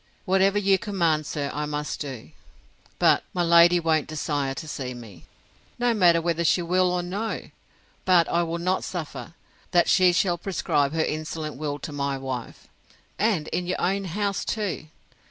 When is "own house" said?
13.79-14.43